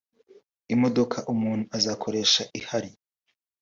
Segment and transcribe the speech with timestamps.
[0.73, 2.91] imodoka umuntu azakoresha ahari